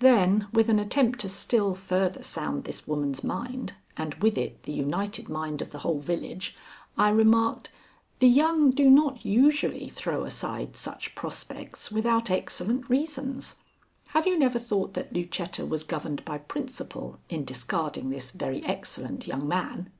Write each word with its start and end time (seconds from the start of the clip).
Then, 0.00 0.48
with 0.52 0.68
an 0.68 0.80
attempt 0.80 1.20
to 1.20 1.28
still 1.28 1.76
further 1.76 2.24
sound 2.24 2.64
this 2.64 2.88
woman's 2.88 3.22
mind 3.22 3.74
and 3.96 4.12
with 4.16 4.36
it 4.36 4.60
the 4.64 4.72
united 4.72 5.28
mind 5.28 5.62
of 5.62 5.70
the 5.70 5.78
whole 5.86 6.00
village, 6.00 6.56
I 6.98 7.10
remarked: 7.10 7.70
"The 8.18 8.26
young 8.26 8.70
do 8.70 8.90
not 8.90 9.24
usually 9.24 9.88
throw 9.88 10.24
aside 10.24 10.76
such 10.76 11.14
prospects 11.14 11.92
without 11.92 12.28
excellent 12.28 12.90
reasons. 12.90 13.54
Have 14.08 14.26
you 14.26 14.36
never 14.36 14.58
thought 14.58 14.94
that 14.94 15.12
Lucetta 15.14 15.64
was 15.64 15.84
governed 15.84 16.24
by 16.24 16.38
principle 16.38 17.20
in 17.28 17.44
discarding 17.44 18.10
this 18.10 18.32
very 18.32 18.64
excellent 18.64 19.28
young 19.28 19.46
man?" 19.46 19.92